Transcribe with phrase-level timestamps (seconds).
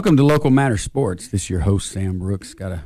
[0.00, 1.28] Welcome to Local Matter Sports.
[1.28, 2.54] This is your host, Sam Brooks.
[2.54, 2.84] Got a,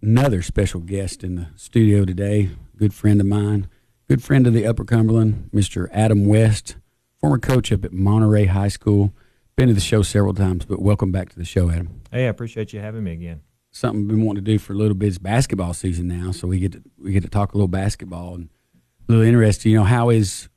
[0.00, 2.52] another special guest in the studio today.
[2.78, 3.68] Good friend of mine,
[4.08, 5.90] good friend of the Upper Cumberland, Mr.
[5.92, 6.76] Adam West,
[7.20, 9.12] former coach up at Monterey High School.
[9.56, 12.00] Been to the show several times, but welcome back to the show, Adam.
[12.10, 13.42] Hey, I appreciate you having me again.
[13.70, 15.08] Something I've been wanting to do for a little bit.
[15.08, 18.36] It's basketball season now, so we get to we get to talk a little basketball
[18.36, 18.48] and
[19.06, 19.72] a little interesting.
[19.72, 20.48] You know, how is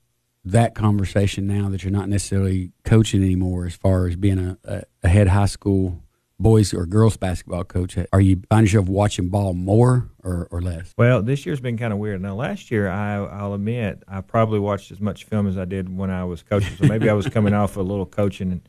[0.51, 4.83] that conversation now that you're not necessarily coaching anymore as far as being a, a,
[5.03, 6.01] a head high school
[6.39, 7.97] boys or girls basketball coach?
[8.13, 10.93] Are you finding yourself watching ball more or, or less?
[10.97, 12.21] Well, this year's been kind of weird.
[12.21, 15.95] Now, last year, I, I'll admit, I probably watched as much film as I did
[15.95, 16.75] when I was coaching.
[16.77, 18.61] So maybe I was coming off a little coaching,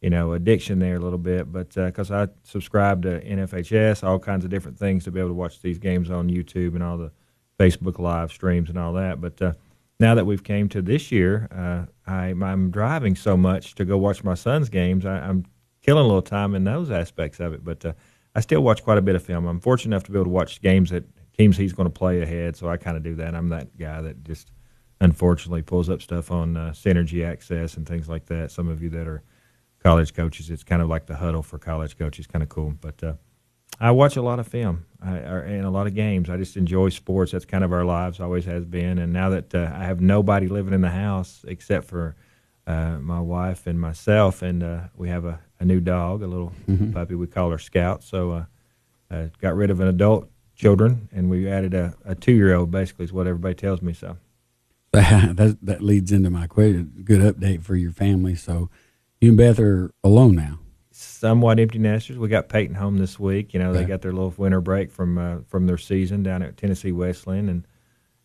[0.00, 1.50] you know, addiction there a little bit.
[1.50, 5.30] But because uh, I subscribe to NFHS, all kinds of different things to be able
[5.30, 7.12] to watch these games on YouTube and all the
[7.58, 9.20] Facebook live streams and all that.
[9.20, 9.52] But uh,
[9.98, 13.96] now that we've came to this year, uh, I, am driving so much to go
[13.96, 15.06] watch my son's games.
[15.06, 15.46] I, am
[15.82, 17.64] killing a little time in those aspects of it.
[17.64, 17.92] But uh,
[18.34, 19.46] I still watch quite a bit of film.
[19.46, 21.04] I'm fortunate enough to be able to watch games that
[21.36, 23.34] teams he's going to play ahead, so I kind of do that.
[23.34, 24.50] I'm that guy that just
[25.00, 28.50] unfortunately pulls up stuff on uh, Synergy Access and things like that.
[28.50, 29.22] Some of you that are
[29.82, 32.74] college coaches, it's kind of like the huddle for college coaches, kind of cool.
[32.80, 33.14] But uh,
[33.80, 36.30] I watch a lot of film I, and a lot of games.
[36.30, 37.32] I just enjoy sports.
[37.32, 38.98] That's kind of our lives, always has been.
[38.98, 42.16] And now that uh, I have nobody living in the house except for
[42.66, 46.52] uh, my wife and myself, and uh, we have a, a, new dog, a little
[46.68, 46.92] mm-hmm.
[46.92, 47.14] puppy.
[47.14, 48.02] We call her Scout.
[48.02, 48.44] So uh,
[49.10, 52.72] uh, got rid of an adult children, and we added a, a two year old.
[52.72, 53.92] Basically, is what everybody tells me.
[53.92, 54.16] So
[54.92, 57.02] that that leads into my question.
[57.04, 58.34] Good update for your family.
[58.34, 58.68] So
[59.20, 60.58] you and Beth are alone now
[60.96, 62.16] somewhat empty nesters.
[62.16, 63.52] We got Peyton home this week.
[63.52, 66.56] You know, they got their little winter break from uh, from their season down at
[66.56, 67.66] Tennessee Wesleyan, and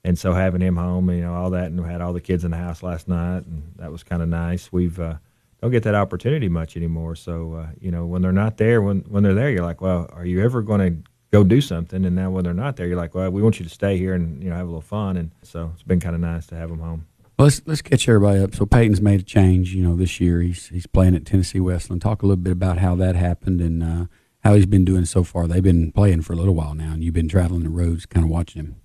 [0.03, 2.43] and so having him home, you know, all that, and we had all the kids
[2.43, 4.71] in the house last night, and that was kind of nice.
[4.71, 5.15] We've uh,
[5.61, 7.15] don't get that opportunity much anymore.
[7.15, 10.09] So uh, you know, when they're not there, when when they're there, you're like, well,
[10.13, 12.05] are you ever going to go do something?
[12.05, 14.13] And now when they're not there, you're like, well, we want you to stay here
[14.13, 15.17] and you know have a little fun.
[15.17, 17.05] And so it's been kind of nice to have them home.
[17.41, 18.53] Let's let's catch everybody up.
[18.53, 19.73] So Peyton's made a change.
[19.73, 21.99] You know, this year he's he's playing at Tennessee Wesleyan.
[21.99, 24.05] Talk a little bit about how that happened and uh,
[24.43, 25.47] how he's been doing so far.
[25.47, 28.23] They've been playing for a little while now, and you've been traveling the roads, kind
[28.23, 28.75] of watching him.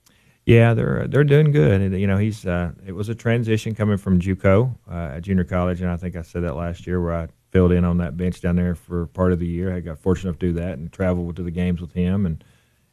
[0.47, 1.83] Yeah, they're they're doing good.
[1.83, 5.45] And, you know, he's uh, it was a transition coming from JUCO uh, at junior
[5.45, 8.17] college, and I think I said that last year where I filled in on that
[8.17, 9.75] bench down there for part of the year.
[9.77, 12.43] I got fortunate enough to do that and travel to the games with him and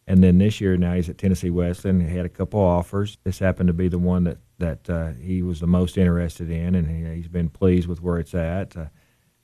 [0.06, 2.08] and then this year, now he's at Tennessee Wesleyan.
[2.08, 3.18] He had a couple offers.
[3.24, 6.74] This happened to be the one that that uh, he was the most interested in,
[6.76, 8.76] and he, has been pleased with where it's at.
[8.78, 8.86] Uh,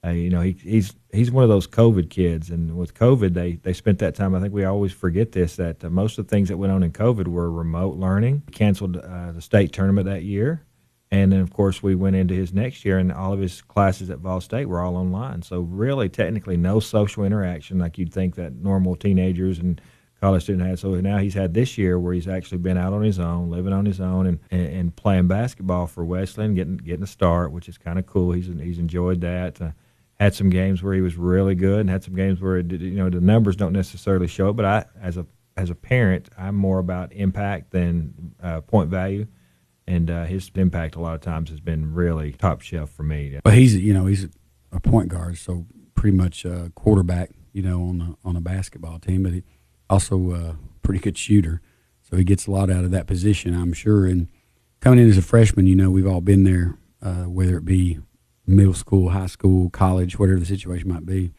[0.06, 3.54] uh, you know, he, he's he's one of those COVID kids, and with COVID, they
[3.54, 4.34] they spent that time.
[4.34, 6.84] I think we always forget this that uh, most of the things that went on
[6.84, 8.44] in COVID were remote learning.
[8.48, 10.66] He canceled uh, the state tournament that year,
[11.12, 14.10] and then of course we went into his next year, and all of his classes
[14.10, 15.42] at Vol State were all online.
[15.42, 19.82] So really, technically, no social interaction like you'd think that normal teenagers and
[20.22, 20.80] college student had.
[20.80, 23.74] So now he's had this year where he's actually been out on his own, living
[23.74, 27.70] on his own, and, and, and playing basketball for Wesleyan, getting getting a start, which
[27.70, 28.32] is kind of cool.
[28.32, 29.62] He's he's enjoyed that.
[29.62, 29.72] Uh,
[30.20, 32.92] had some games where he was really good, and had some games where it, you
[32.92, 34.54] know the numbers don't necessarily show it.
[34.54, 35.26] But I, as a
[35.56, 39.28] as a parent, I'm more about impact than uh, point value.
[39.88, 43.40] And uh, his impact a lot of times has been really top shelf for me.
[43.44, 44.28] But he's you know he's
[44.72, 45.66] a point guard, so
[45.96, 49.24] pretty much a quarterback, you know, on a, on a basketball team.
[49.24, 49.44] But he,
[49.90, 51.62] also a pretty good shooter.
[52.10, 54.06] So he gets a lot out of that position, I'm sure.
[54.06, 54.28] And
[54.80, 58.00] coming in as a freshman, you know, we've all been there, uh, whether it be
[58.48, 61.32] middle school, high school, college, whatever the situation might be.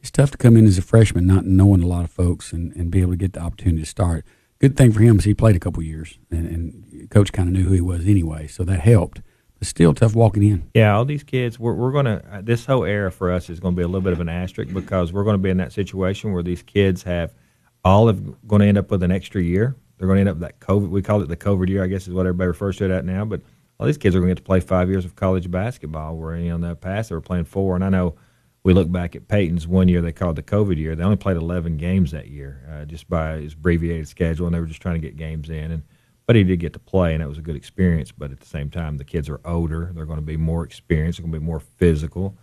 [0.00, 2.74] It's tough to come in as a freshman, not knowing a lot of folks, and,
[2.74, 4.24] and be able to get the opportunity to start.
[4.58, 7.54] Good thing for him is he played a couple years, and, and coach kind of
[7.54, 9.20] knew who he was anyway, so that helped.
[9.58, 10.70] But still tough walking in.
[10.74, 13.74] Yeah, all these kids, we're, we're going to, this whole era for us is going
[13.74, 15.72] to be a little bit of an asterisk because we're going to be in that
[15.72, 17.32] situation where these kids have–
[17.84, 19.76] all of going to end up with an extra year.
[19.98, 20.88] They're going to end up that COVID.
[20.88, 23.04] We call it the COVID year, I guess, is what everybody refers to it at
[23.04, 23.24] now.
[23.24, 23.42] But
[23.78, 26.16] all these kids are going to get to play five years of college basketball.
[26.16, 28.14] Where you know in the past they were playing four, and I know
[28.62, 30.94] we look back at Peyton's one year they called the COVID year.
[30.94, 34.60] They only played 11 games that year, uh, just by his abbreviated schedule, and they
[34.60, 35.70] were just trying to get games in.
[35.70, 35.82] And
[36.26, 38.12] but he did get to play, and it was a good experience.
[38.12, 41.18] But at the same time, the kids are older; they're going to be more experienced.
[41.18, 42.36] They're going to be more physical.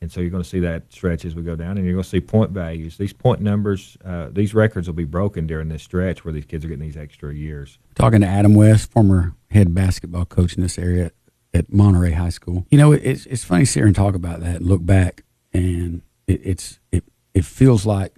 [0.00, 2.02] And so you're going to see that stretch as we go down, and you're going
[2.02, 2.98] to see point values.
[2.98, 6.64] These point numbers, uh, these records will be broken during this stretch where these kids
[6.64, 7.78] are getting these extra years.
[7.94, 11.10] Talking to Adam West, former head basketball coach in this area
[11.54, 12.66] at Monterey High School.
[12.70, 15.24] You know, it's it's funny to sit here and talk about that, and look back,
[15.54, 18.14] and it, it's it it feels like,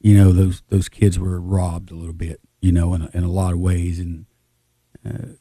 [0.00, 3.24] you know, those those kids were robbed a little bit, you know, in a, in
[3.24, 4.26] a lot of ways, and
[5.06, 5.34] uh,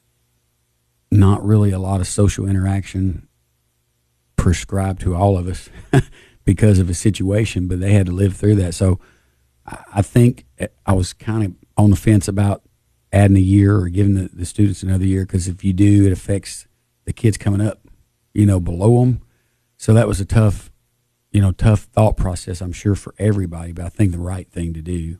[1.12, 3.28] not really a lot of social interaction
[4.39, 5.69] prescribed to all of us
[6.45, 8.74] because of a situation, but they had to live through that.
[8.74, 9.00] So
[9.65, 12.63] I, think eh, I was kind of on the fence about
[13.12, 16.12] adding a year or giving the, the students another year because if you do, it
[16.12, 16.68] affects
[17.06, 17.81] the kids coming up,
[18.33, 19.21] you know, below them.
[19.77, 20.71] So that was a tough,
[21.31, 24.74] you know, tough thought process, I'm sure, for everybody, but I think the right thing
[24.74, 25.19] to do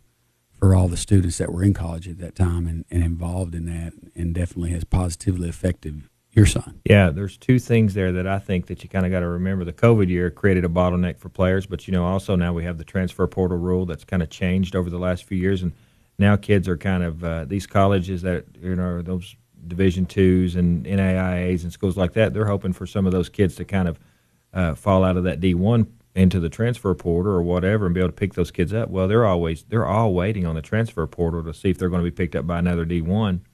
[0.58, 3.66] for all the students that were in college at that time and, and involved in
[3.66, 6.80] that and definitely has positively affected your son.
[6.86, 9.66] Yeah, there's two things there that I think that you kind of got to remember.
[9.66, 12.78] The COVID year created a bottleneck for players, but you know also now we have
[12.78, 15.74] the transfer portal rule that's kind of changed over the last few years, and
[16.18, 19.36] now kids are kind of uh, these colleges that you know those
[19.68, 22.34] Division twos and NAIAs and schools like that.
[22.34, 24.00] They're hoping for some of those kids to kind of
[24.54, 28.02] uh, fall out of that D one into the transfer portal or whatever and be
[28.02, 28.90] able to pick those kids up.
[28.90, 32.04] Well, they're always they're all waiting on the transfer portal to see if they're going
[32.04, 33.46] to be picked up by another D one.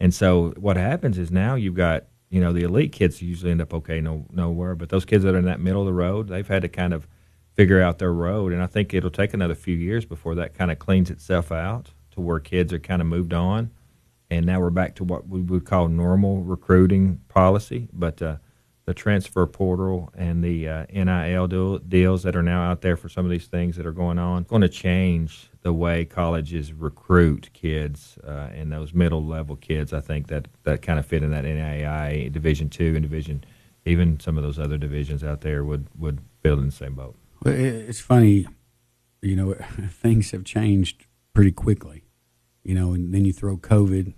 [0.00, 3.62] And so what happens is now you've got you know the elite kids usually end
[3.62, 6.26] up okay no nowhere, but those kids that are in that middle of the road,
[6.26, 7.06] they've had to kind of
[7.54, 10.72] figure out their road, and I think it'll take another few years before that kind
[10.72, 13.70] of cleans itself out to where kids are kind of moved on,
[14.30, 18.20] and now we're back to what we would call normal recruiting policy, but.
[18.20, 18.36] Uh,
[18.86, 23.08] the transfer portal and the uh, NIL deal, deals that are now out there for
[23.08, 27.48] some of these things that are going on going to change the way colleges recruit
[27.54, 29.94] kids uh, and those middle level kids.
[29.94, 33.44] I think that that kind of fit in that NAIA Division two and Division,
[33.86, 37.16] even some of those other divisions out there would would build in the same boat.
[37.46, 38.46] It's funny,
[39.22, 39.54] you know,
[39.88, 42.04] things have changed pretty quickly,
[42.62, 44.12] you know, and then you throw COVID,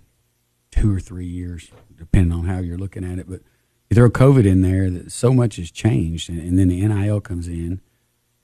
[0.69, 3.41] two or three years, depending on how you're looking at it, but
[3.89, 7.21] you throw COVID in there, that so much has changed, and, and then the NIL
[7.21, 7.81] comes in,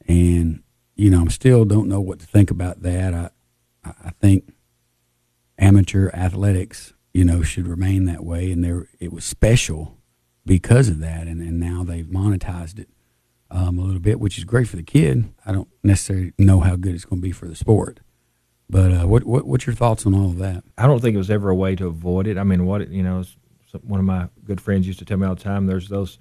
[0.07, 0.63] and
[0.95, 3.13] you know, I'm still don't know what to think about that.
[3.13, 3.29] I
[3.83, 4.53] I think
[5.57, 9.97] amateur athletics, you know, should remain that way, and there it was special
[10.45, 12.89] because of that, and, and now they've monetized it
[13.49, 15.31] um, a little bit, which is great for the kid.
[15.45, 17.99] I don't necessarily know how good it's going to be for the sport.
[18.69, 20.63] But uh, what, what what's your thoughts on all of that?
[20.77, 22.37] I don't think it was ever a way to avoid it.
[22.37, 23.23] I mean, what you know,
[23.81, 25.67] one of my good friends used to tell me all the time.
[25.67, 26.17] There's those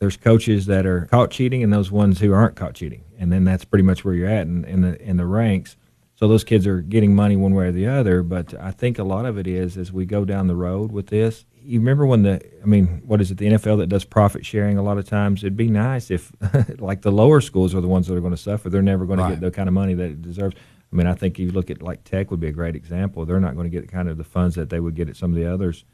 [0.00, 3.44] there's coaches that are caught cheating and those ones who aren't caught cheating, and then
[3.44, 5.76] that's pretty much where you're at in, in the in the ranks.
[6.16, 8.22] So those kids are getting money one way or the other.
[8.22, 11.06] But I think a lot of it is as we go down the road with
[11.06, 11.46] this.
[11.62, 13.36] You remember when the I mean, what is it?
[13.36, 15.42] The NFL that does profit sharing a lot of times.
[15.42, 16.32] It'd be nice if
[16.78, 18.70] like the lower schools are the ones that are going to suffer.
[18.70, 19.28] They're never going right.
[19.28, 20.56] to get the kind of money that it deserves.
[20.90, 23.24] I mean, I think you look at like Tech would be a great example.
[23.26, 25.30] They're not going to get kind of the funds that they would get at some
[25.30, 25.84] of the others.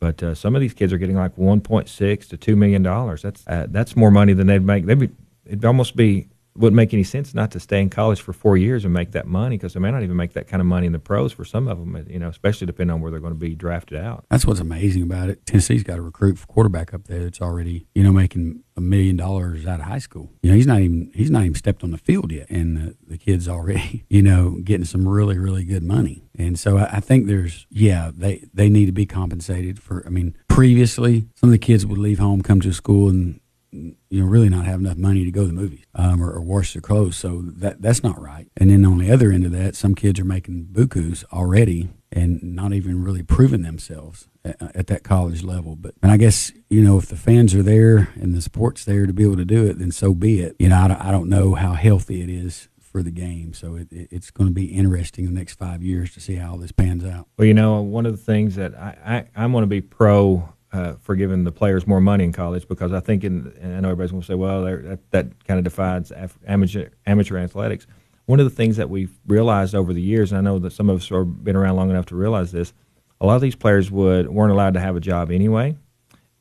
[0.00, 3.22] But uh, some of these kids are getting like 1.6 to 2 million dollars.
[3.22, 4.86] That's uh, that's more money than they'd make.
[4.86, 5.10] They'd be,
[5.44, 8.84] it'd almost be wouldn't make any sense not to stay in college for four years
[8.84, 10.92] and make that money because they may not even make that kind of money in
[10.92, 13.38] the pros for some of them, you know, especially depending on where they're going to
[13.38, 14.24] be drafted out.
[14.30, 15.46] That's what's amazing about it.
[15.46, 19.16] Tennessee's got a recruit for quarterback up there that's already, you know, making a million
[19.16, 20.30] dollars out of high school.
[20.42, 22.96] You know, he's not even he's not even stepped on the field yet, and the,
[23.06, 26.24] the kid's already, you know, getting some really really good money.
[26.36, 30.02] And so I, I think there's yeah they they need to be compensated for.
[30.06, 33.40] I mean, previously some of the kids would leave home, come to school, and
[33.72, 36.40] you know really not have enough money to go to the movies um, or, or,
[36.40, 37.16] wash their clothes.
[37.16, 38.48] So that that's not right.
[38.56, 42.42] And then on the other end of that, some kids are making bukus already and
[42.42, 45.76] not even really proving themselves at, at, that college level.
[45.76, 49.06] But and I guess you know if the fans are there and the support's there
[49.06, 50.56] to be able to do it, then so be it.
[50.58, 53.54] You know I don't, I don't know how healthy it is for the game.
[53.54, 56.56] So it, it, it's going to be interesting the next five years to see how
[56.56, 57.28] this pans out.
[57.38, 58.96] Well, you know, one of the things that I,
[59.36, 62.68] I, I'm going to be pro uh, for giving the players more money in college
[62.68, 65.58] because I think, in, and I know everybody's going to say, well, that, that kind
[65.58, 66.12] of defines
[66.46, 67.86] amateur, amateur athletics.
[68.26, 70.88] One of the things that we've realized over the years, and I know that some
[70.88, 72.72] of us have been around long enough to realize this,
[73.20, 75.76] a lot of these players would weren't allowed to have a job anyway,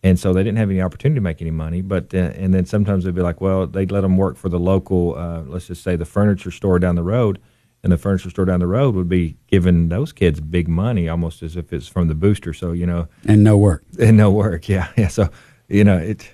[0.03, 1.81] and so they didn't have any opportunity to make any money.
[1.81, 4.59] But uh, and then sometimes they'd be like, well, they'd let them work for the
[4.59, 7.39] local, uh, let's just say the furniture store down the road,
[7.83, 11.41] and the furniture store down the road would be giving those kids big money, almost
[11.43, 12.53] as if it's from the booster.
[12.53, 14.67] So you know, and no work, and no work.
[14.67, 15.07] Yeah, yeah.
[15.07, 15.29] So
[15.67, 16.29] you know, it.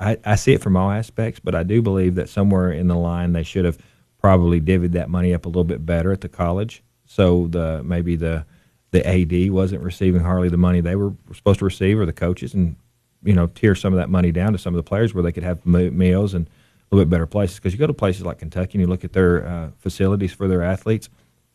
[0.00, 2.96] I, I see it from all aspects, but I do believe that somewhere in the
[2.96, 3.78] line they should have
[4.18, 6.82] probably divvied that money up a little bit better at the college.
[7.06, 8.44] So the maybe the
[8.90, 12.54] the AD wasn't receiving hardly the money they were supposed to receive, or the coaches,
[12.54, 12.76] and
[13.22, 15.32] you know, tear some of that money down to some of the players where they
[15.32, 16.48] could have meals and
[16.90, 19.12] little bit better places because you go to places like Kentucky and you look at
[19.12, 21.08] their uh, facilities for their athletes,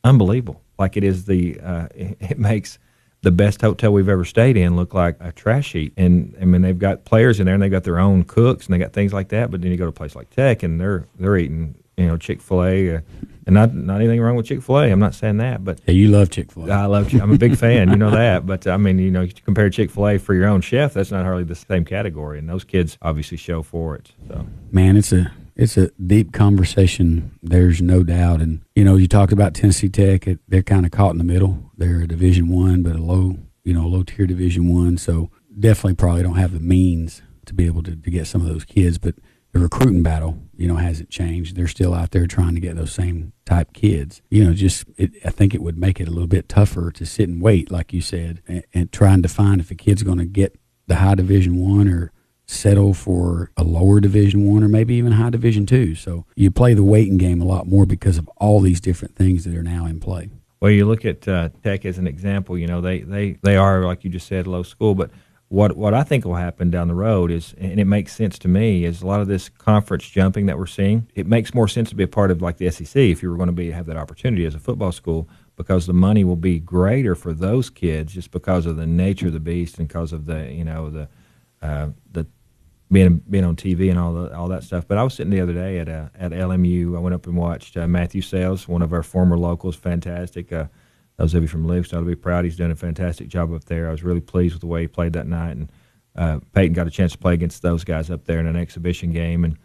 [0.03, 0.61] unbelievable.
[0.77, 2.79] Like it is the uh, it makes
[3.21, 5.93] the best hotel we've ever stayed in look like a trash heap.
[5.97, 8.73] And I mean they've got players in there and they've got their own cooks and
[8.73, 9.51] they got things like that.
[9.51, 12.17] But then you go to a place like Tech and they're they're eating you know
[12.17, 12.95] Chick Fil A.
[12.97, 13.01] Uh,
[13.47, 14.91] and not not anything wrong with Chick Fil A.
[14.91, 16.71] I'm not saying that, but yeah, you love Chick Fil A.
[16.71, 17.13] I love.
[17.13, 17.89] I'm a big fan.
[17.89, 18.45] You know that.
[18.45, 20.93] But I mean, you know, you compare Chick Fil A for your own chef.
[20.93, 24.11] That's not hardly the same category, and those kids obviously show for it.
[24.27, 27.37] So man, it's a it's a deep conversation.
[27.41, 28.41] There's no doubt.
[28.41, 30.27] And you know, you talked about Tennessee Tech.
[30.27, 31.71] It, they're kind of caught in the middle.
[31.77, 34.97] They're a Division One, but a low, you know, a low tier Division One.
[34.97, 38.47] So definitely, probably don't have the means to be able to, to get some of
[38.47, 38.97] those kids.
[38.97, 39.15] But
[39.55, 41.55] the recruiting battle, you know, hasn't changed.
[41.55, 44.21] They're still out there trying to get those same type kids.
[44.29, 47.05] You know, just it, I think it would make it a little bit tougher to
[47.05, 50.17] sit and wait, like you said, and, and trying to find if a kid's going
[50.17, 52.11] to get the high Division One or
[52.47, 56.75] settle for a lower division one or maybe even high division two so you play
[56.75, 59.87] the waiting game a lot more because of all these different things that are now
[59.87, 63.31] in play well you look at uh, tech as an example you know they, they,
[63.41, 65.09] they are like you just said low school but
[65.49, 68.47] what what I think will happen down the road is, and it makes sense to
[68.47, 71.07] me, is a lot of this conference jumping that we're seeing.
[71.13, 73.37] It makes more sense to be a part of like the SEC if you were
[73.37, 76.59] going to be have that opportunity as a football school because the money will be
[76.59, 80.25] greater for those kids just because of the nature of the beast and because of
[80.25, 81.07] the you know the
[81.61, 82.25] uh, the
[82.91, 84.87] being being on TV and all the, all that stuff.
[84.87, 86.95] But I was sitting the other day at uh, at LMU.
[86.95, 90.51] I went up and watched uh, Matthew Sales, one of our former locals, fantastic.
[91.17, 92.45] Those of you from Livingston to be proud.
[92.45, 93.87] He's done a fantastic job up there.
[93.87, 95.71] I was really pleased with the way he played that night, and
[96.15, 99.11] uh, Peyton got a chance to play against those guys up there in an exhibition
[99.11, 99.45] game.
[99.45, 99.57] And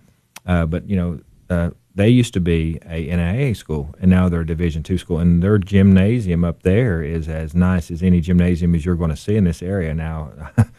[0.47, 4.42] uh, but you know uh, they used to be a NAIA school, and now they're
[4.42, 8.75] a Division two school, and their gymnasium up there is as nice as any gymnasium
[8.75, 9.92] as you're going to see in this area.
[9.92, 10.33] Now,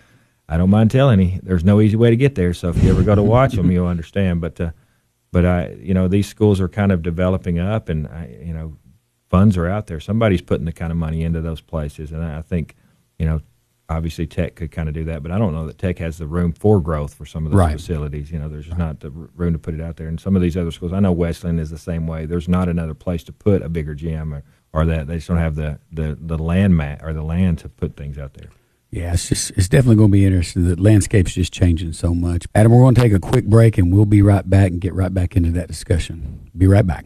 [0.49, 2.53] I don't mind telling you, there's no easy way to get there.
[2.53, 4.39] So if you ever go to watch them, you'll understand.
[4.39, 4.71] But uh,
[5.31, 8.77] but I, you know, these schools are kind of developing up, and I, you know,
[9.31, 9.99] funds are out there.
[9.99, 12.75] Somebody's putting the kind of money into those places, and I think,
[13.17, 13.41] you know,
[13.91, 16.27] obviously Tech could kind of do that, but I don't know that Tech has the
[16.27, 17.73] room for growth for some of those right.
[17.73, 18.31] facilities.
[18.31, 18.85] You know, there's just right.
[18.85, 20.07] not the room to put it out there.
[20.07, 22.25] And some of these other schools, I know Wesleyan is the same way.
[22.25, 25.37] There's not another place to put a bigger gym or, or that they just don't
[25.37, 28.49] have the, the, the land mat or the land to put things out there.
[28.91, 30.67] Yeah, it's just it's definitely going to be interesting.
[30.67, 32.45] The landscape's just changing so much.
[32.53, 34.93] Adam, we're going to take a quick break and we'll be right back and get
[34.93, 36.51] right back into that discussion.
[36.57, 37.05] Be right back.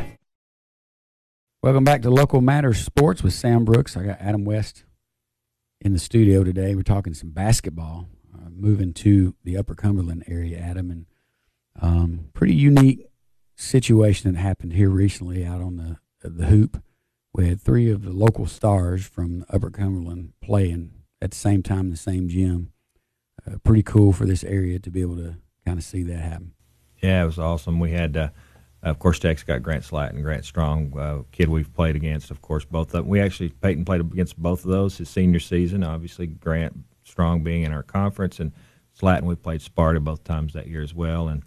[1.63, 3.95] Welcome back to Local Matters Sports with Sam Brooks.
[3.95, 4.83] I got Adam West
[5.79, 6.73] in the studio today.
[6.73, 11.05] We're talking some basketball, uh, moving to the Upper Cumberland area, Adam, and
[11.79, 13.05] um, pretty unique
[13.55, 16.81] situation that happened here recently out on the the hoop.
[17.31, 20.89] We had three of the local stars from Upper Cumberland playing
[21.21, 22.71] at the same time in the same gym.
[23.45, 26.53] Uh, pretty cool for this area to be able to kind of see that happen.
[27.03, 27.79] Yeah, it was awesome.
[27.79, 28.17] We had.
[28.17, 28.29] Uh,
[28.83, 32.31] of course, Tech's got Grant Slatton, Grant Strong, uh, kid we've played against.
[32.31, 33.07] Of course, both of them.
[33.07, 35.83] We actually Peyton played against both of those his senior season.
[35.83, 38.51] Obviously, Grant Strong being in our conference, and
[38.99, 41.27] Slatton we played Sparta both times that year as well.
[41.27, 41.43] And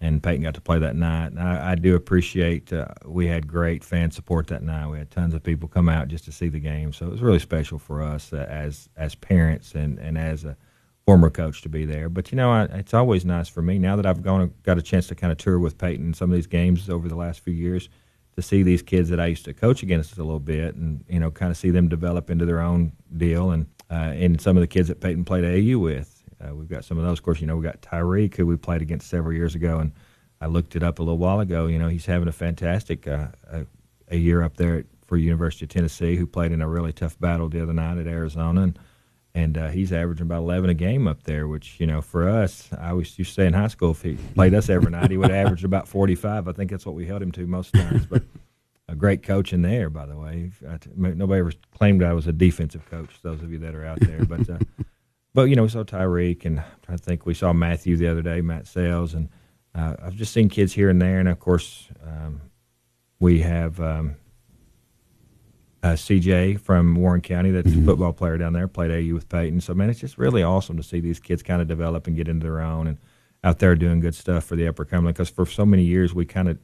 [0.00, 1.26] and Peyton got to play that night.
[1.28, 4.88] And I, I do appreciate uh, we had great fan support that night.
[4.88, 7.22] We had tons of people come out just to see the game, so it was
[7.22, 10.56] really special for us uh, as as parents and and as a
[11.06, 12.08] former coach to be there.
[12.08, 14.82] But you know, I, it's always nice for me now that I've gone got a
[14.82, 17.40] chance to kind of tour with Peyton in some of these games over the last
[17.40, 17.88] few years
[18.36, 21.20] to see these kids that I used to coach against a little bit, and you
[21.20, 24.62] know, kind of see them develop into their own deal, and uh, and some of
[24.62, 26.18] the kids that Peyton played AAU with.
[26.42, 27.18] Uh, we've got some of those.
[27.18, 29.92] Of course, you know, we got Tyreek, who we played against several years ago, and
[30.40, 31.66] I looked it up a little while ago.
[31.66, 33.66] You know, he's having a fantastic uh, a,
[34.08, 37.48] a year up there for University of Tennessee, who played in a really tough battle
[37.48, 38.78] the other night at Arizona, and
[39.34, 42.68] and uh, he's averaging about 11 a game up there, which, you know, for us,
[42.78, 45.16] I was used to say in high school, if he played us every night, he
[45.16, 46.48] would average about 45.
[46.48, 48.04] I think that's what we held him to most times.
[48.06, 48.22] But
[48.88, 50.50] a great coach in there, by the way.
[50.94, 54.24] Nobody ever claimed I was a defensive coach, those of you that are out there.
[54.24, 54.58] But, uh,
[55.32, 58.42] but you know, we saw Tyreek, and I think we saw Matthew the other day,
[58.42, 59.30] Matt Sales, and
[59.74, 61.20] uh, I've just seen kids here and there.
[61.20, 62.42] And, of course, um,
[63.18, 64.16] we have um,–
[65.82, 67.82] uh, CJ from Warren County, that's mm-hmm.
[67.82, 69.60] a football player down there, played AAU with Peyton.
[69.60, 72.28] So man, it's just really awesome to see these kids kind of develop and get
[72.28, 72.86] into their own.
[72.86, 72.98] And
[73.44, 75.16] out there doing good stuff for the Upper Cumberland.
[75.16, 76.58] Because for so many years we kind of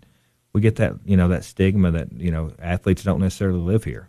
[0.53, 4.09] we get that you know that stigma that you know athletes don't necessarily live here,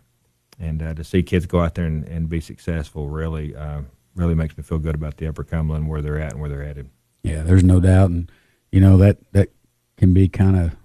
[0.58, 3.82] and uh, to see kids go out there and, and be successful really uh,
[4.14, 6.64] really makes me feel good about the Upper Cumberland where they're at and where they're
[6.64, 6.88] headed.
[7.22, 8.30] Yeah, there's no doubt, and
[8.72, 9.50] you know that that
[9.96, 10.76] can be kind of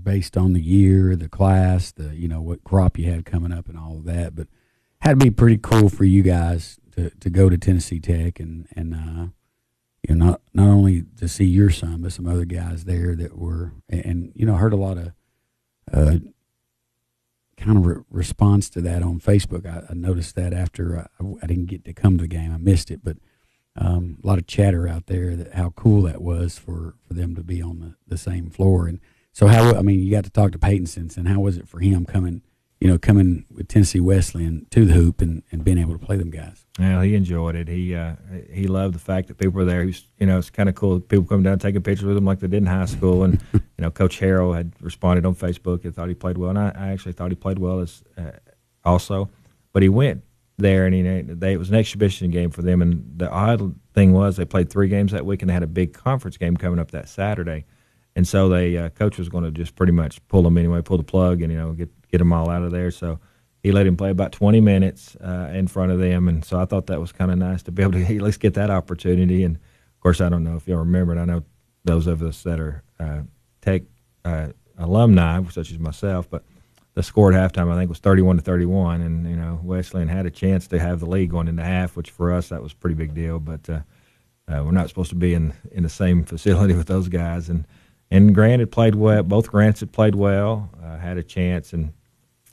[0.00, 3.68] based on the year, the class, the you know what crop you had coming up,
[3.68, 4.34] and all of that.
[4.34, 4.48] But
[5.00, 8.66] had to be pretty cool for you guys to, to go to Tennessee Tech and
[8.74, 9.26] and uh,
[10.06, 13.36] you know not not only to see your son, but some other guys there that
[13.36, 15.12] were and you know heard a lot of
[15.92, 16.16] uh,
[17.56, 19.66] kind of re- response to that on Facebook.
[19.66, 22.56] I, I noticed that after I, I, didn't get to come to the game, I
[22.56, 23.16] missed it, but
[23.76, 27.34] um, a lot of chatter out there that how cool that was for, for them
[27.34, 28.86] to be on the, the same floor.
[28.86, 29.00] And
[29.34, 31.68] so how I mean, you got to talk to Peyton since, and how was it
[31.68, 32.42] for him coming?
[32.80, 36.16] You know, coming with Tennessee Wesleyan to the hoop and, and being able to play
[36.16, 36.66] them guys.
[36.78, 37.66] Yeah, he enjoyed it.
[37.66, 38.14] He uh,
[38.48, 39.82] he loved the fact that people were there.
[39.82, 41.00] He's you know it's kind of cool.
[41.00, 43.24] People come down and taking pictures with him like they did in high school.
[43.24, 46.58] And you know, Coach Harrell had responded on Facebook and thought he played well, and
[46.58, 48.30] I, I actually thought he played well as uh,
[48.84, 49.30] also.
[49.72, 50.22] But he went
[50.58, 51.02] there, and he
[51.34, 52.80] they it was an exhibition game for them.
[52.82, 55.68] And the odd thing was they played three games that week, and they had a
[55.68, 57.64] big conference game coming up that Saturday.
[58.16, 60.98] And so they uh, coach was going to just pretty much pull them anyway, pull
[60.98, 62.90] the plug, and you know get get them all out of there.
[62.90, 63.18] So
[63.62, 66.64] he let him play about 20 minutes uh, in front of them, and so I
[66.64, 69.42] thought that was kind of nice to be able to at least get that opportunity.
[69.42, 71.20] And of course, I don't know if y'all remember it.
[71.20, 71.42] I know
[71.84, 73.22] those of us that are uh,
[73.62, 73.82] Tech
[74.24, 76.44] uh, alumni, such as myself, but
[76.94, 80.26] the score at halftime I think was 31 to 31, and you know Wesleyan had
[80.26, 82.76] a chance to have the lead going into half, which for us that was a
[82.76, 83.40] pretty big deal.
[83.40, 83.80] But uh,
[84.46, 87.66] uh, we're not supposed to be in in the same facility with those guys, and
[88.14, 89.24] and Grant had played well.
[89.24, 91.92] Both Grants had played well, uh, had a chance, and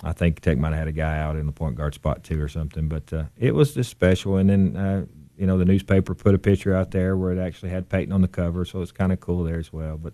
[0.04, 2.42] I think Tech might have had a guy out in the point guard spot too
[2.42, 2.90] or something.
[2.90, 4.38] But uh, it was just special.
[4.38, 5.06] And then uh,
[5.38, 8.22] you know the newspaper put a picture out there where it actually had Peyton on
[8.22, 9.98] the cover, so it's kind of cool there as well.
[9.98, 10.14] But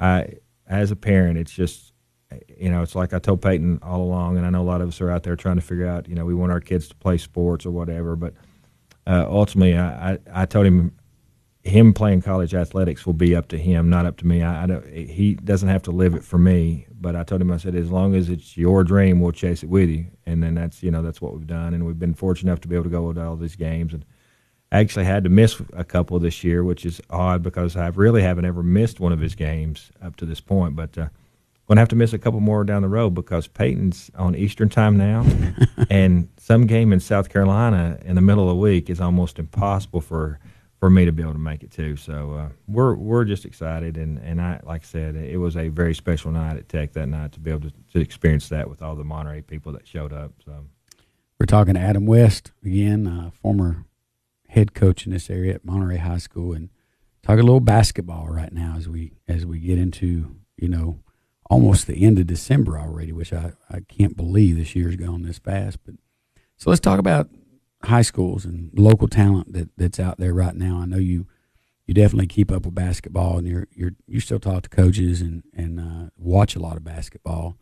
[0.00, 0.34] I,
[0.66, 1.92] as a parent, it's just
[2.48, 4.88] you know it's like I told Peyton all along, and I know a lot of
[4.88, 6.96] us are out there trying to figure out you know we want our kids to
[6.96, 8.34] play sports or whatever, but
[9.06, 10.96] uh, ultimately I, I I told him
[11.64, 14.42] him playing college athletics will be up to him, not up to me.
[14.42, 14.86] I, I, don't.
[14.86, 16.86] He doesn't have to live it for me.
[17.00, 19.68] But I told him, I said, as long as it's your dream, we'll chase it
[19.68, 20.06] with you.
[20.26, 22.68] And then that's you know that's what we've done, and we've been fortunate enough to
[22.68, 23.92] be able to go to all these games.
[23.92, 24.04] And
[24.72, 28.22] I actually had to miss a couple this year, which is odd because I really
[28.22, 30.74] haven't ever missed one of his games up to this point.
[30.74, 31.08] But uh,
[31.68, 34.68] going to have to miss a couple more down the road because Peyton's on Eastern
[34.68, 35.24] time now,
[35.90, 40.00] and some game in South Carolina in the middle of the week is almost impossible
[40.00, 40.40] for
[40.82, 41.94] for me to be able to make it too.
[41.94, 45.68] So uh, we're we're just excited, and, and I like I said, it was a
[45.68, 48.82] very special night at Tech that night to be able to, to experience that with
[48.82, 50.32] all the Monterey people that showed up.
[50.44, 50.64] So
[51.38, 53.84] we're talking to Adam West again, uh, former
[54.48, 56.68] head coach in this area at Monterey High School, and
[57.22, 60.98] talk a little basketball right now as we as we get into you know
[61.48, 65.38] almost the end of December already, which I, I can't believe this year's gone this
[65.38, 65.78] fast.
[65.86, 65.94] But
[66.56, 67.28] so let's talk about
[67.84, 70.78] high schools and local talent that, that's out there right now.
[70.80, 71.26] I know you
[71.86, 75.42] you definitely keep up with basketball, and you're you're you still talk to coaches and
[75.54, 77.56] and uh, watch a lot of basketball.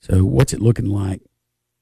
[0.00, 1.22] So, what's it looking like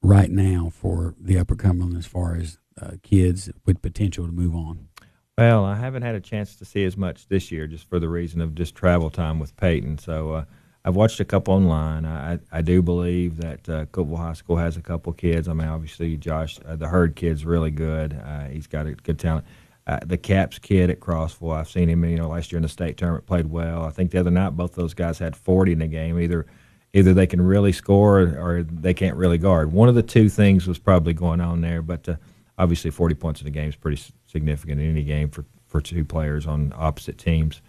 [0.03, 4.55] right now for the Upper Cumberland as far as uh, kids with potential to move
[4.55, 4.89] on?
[5.37, 8.09] Well, I haven't had a chance to see as much this year, just for the
[8.09, 9.99] reason of just travel time with Peyton.
[9.99, 10.33] So.
[10.33, 10.45] Uh,
[10.89, 12.07] I've watched a couple online.
[12.07, 15.47] I I do believe that uh, Cookeville High School has a couple kids.
[15.47, 18.19] I mean, obviously Josh, uh, the Hurd kid's really good.
[18.25, 19.45] Uh, he's got a good talent.
[19.87, 22.07] Uh, the Caps kid at Crossville, I've seen him.
[22.07, 23.85] You know, last year in the state tournament played well.
[23.85, 26.19] I think the other night both those guys had 40 in the game.
[26.19, 26.47] Either
[26.95, 29.71] either they can really score or, or they can't really guard.
[29.71, 31.83] One of the two things was probably going on there.
[31.83, 32.17] But uh,
[32.57, 36.07] obviously, 40 points in the game is pretty significant in any game for for two
[36.07, 37.61] players on opposite teams.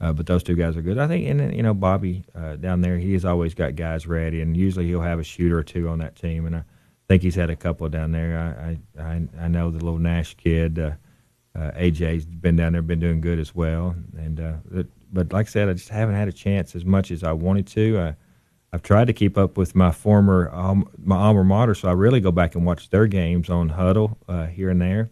[0.00, 0.98] Uh, but those two guys are good.
[0.98, 4.40] I think, and you know, Bobby uh, down there, he has always got guys ready,
[4.40, 6.46] and usually he'll have a shooter or two on that team.
[6.46, 6.64] And I
[7.08, 8.36] think he's had a couple down there.
[8.38, 10.92] I I, I know the little Nash kid, uh,
[11.54, 13.94] uh AJ's been down there, been doing good as well.
[14.16, 17.22] And uh, but like I said, I just haven't had a chance as much as
[17.22, 17.98] I wanted to.
[18.00, 18.16] I,
[18.72, 22.20] I've tried to keep up with my former um, my alma mater, so I really
[22.20, 25.10] go back and watch their games on Huddle uh, here and there.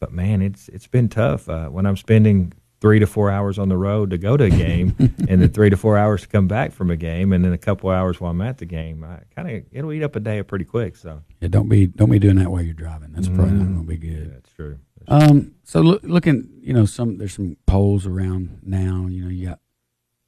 [0.00, 3.76] But man, it's it's been tough when I'm spending three to four hours on the
[3.76, 6.72] road to go to a game, and then three to four hours to come back
[6.72, 9.04] from a game, and then a couple hours while I'm at the game.
[9.04, 10.96] I kind of it'll eat up a day pretty quick.
[10.96, 13.12] So yeah, don't be don't be doing that while you're driving.
[13.12, 13.58] That's probably mm-hmm.
[13.58, 14.26] not going to be good.
[14.26, 14.78] Yeah, that's true.
[15.06, 19.06] That's um, so look, looking, you know, some there's some polls around now.
[19.08, 19.60] You know, you got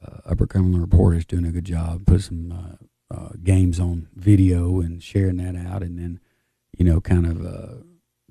[0.07, 4.09] uh, Upper Cumberland Report is doing a good job, put some uh, uh, games on
[4.15, 6.21] video and sharing that out, and then
[6.79, 7.83] you know, kind of uh,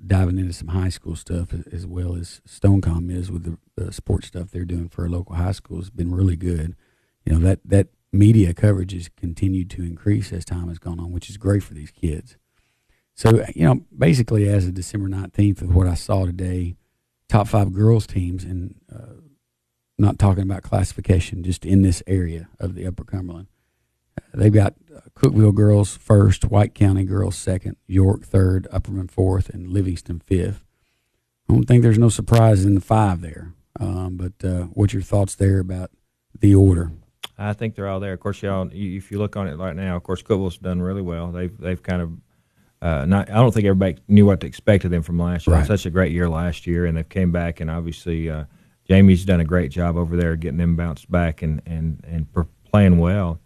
[0.04, 4.28] diving into some high school stuff as well as Stonecom is with the, the sports
[4.28, 6.74] stuff they're doing for local high school has been really good.
[7.24, 11.12] You know that that media coverage has continued to increase as time has gone on,
[11.12, 12.36] which is great for these kids.
[13.14, 16.76] So you know, basically, as of December nineteenth, of what I saw today,
[17.28, 19.20] top five girls teams, and uh,
[19.98, 23.46] not talking about classification, just in this area of the Upper Cumberland,
[24.34, 29.68] they've got uh, Cookeville girls first, White County girls second, York third, Upperman fourth, and
[29.68, 30.64] Livingston fifth.
[31.48, 33.52] I don't think there's no surprise in the five there.
[33.80, 35.90] Um, but uh, what's your thoughts there about
[36.38, 36.92] the order?
[37.36, 38.12] I think they're all there.
[38.12, 41.02] Of course, y'all, if you look on it right now, of course, Cookeville's done really
[41.02, 41.32] well.
[41.32, 42.12] They've they've kind of
[42.80, 43.30] uh, not.
[43.30, 45.56] I don't think everybody knew what to expect of them from last year.
[45.56, 45.66] Right.
[45.66, 48.44] Such a great year last year, and they've came back, and obviously, uh,
[48.88, 52.46] Jamie's done a great job over there getting them bounced back and and and per-
[52.70, 53.40] playing well.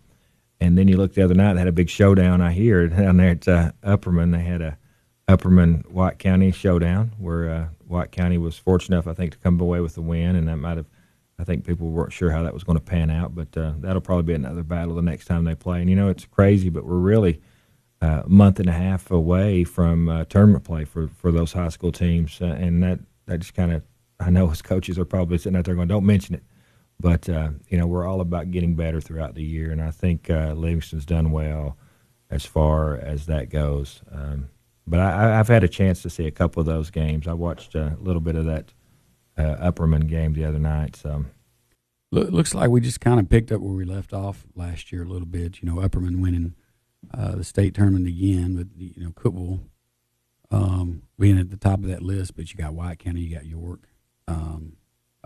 [0.61, 2.41] And then you look the other night, they had a big showdown.
[2.41, 4.79] I hear down there at uh, Upperman, they had a
[5.29, 9.61] Upperman White County showdown where uh, White County was fortunate enough, I think, to come
[9.61, 10.87] away with the win, and that might have.
[11.41, 14.03] I think people weren't sure how that was going to pan out, but uh, that'll
[14.03, 15.81] probably be another battle the next time they play.
[15.81, 17.41] And you know, it's crazy, but we're really
[18.03, 21.69] uh, a month and a half away from uh, tournament play for, for those high
[21.69, 23.83] school teams, uh, and that that just kind of
[24.19, 26.43] I know as coaches are probably sitting out there going, "Don't mention it,"
[27.01, 30.31] but uh, you know, we're all about getting better throughout the year, and I think
[30.31, 31.77] uh, Livingston's done well
[32.31, 34.03] as far as that goes.
[34.11, 34.49] Um,
[34.87, 37.29] but I, I've had a chance to see a couple of those games.
[37.29, 38.73] I watched a little bit of that
[39.37, 40.97] uh, Upperman game the other night.
[40.97, 41.25] So
[42.11, 45.03] Look, looks like we just kind of picked up where we left off last year
[45.03, 45.63] a little bit.
[45.63, 46.55] You know, Upperman winning
[47.13, 49.61] uh, the state tournament again, but you know, Cookeville
[50.51, 52.35] um, being at the top of that list.
[52.35, 53.89] But you got White County, you got York,
[54.27, 54.78] um,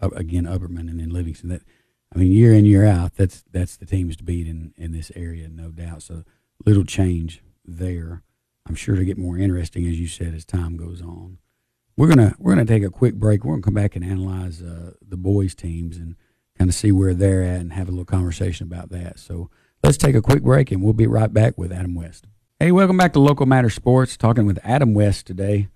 [0.03, 1.49] up- again Upperman, and then Livingston.
[1.49, 1.62] That
[2.15, 5.11] I mean, year in year out, that's that's the teams to beat in in this
[5.15, 6.03] area, no doubt.
[6.03, 6.25] So
[6.67, 8.23] little change there.
[8.67, 11.38] I'm sure to get more interesting, as you said, as time goes on.
[11.97, 13.45] We're gonna we're gonna take a quick break.
[13.45, 16.17] We're gonna come back and analyze uh, the boys teams and
[16.59, 19.19] kind of see where they're at and have a little conversation about that.
[19.19, 19.51] So
[19.83, 22.27] let's take a quick break and we'll be right back with Adam West.
[22.61, 24.17] Hey, welcome back to Local Matter Sports.
[24.17, 25.69] Talking with Adam West today,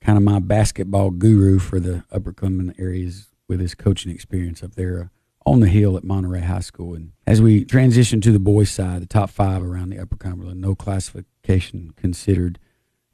[0.00, 4.74] kind of my basketball guru for the Upper Cumberland areas with his coaching experience up
[4.74, 5.06] there uh,
[5.46, 6.94] on the hill at Monterey High School.
[6.94, 10.60] And as we transition to the boys' side, the top five around the Upper Cumberland,
[10.60, 12.58] no classification considered.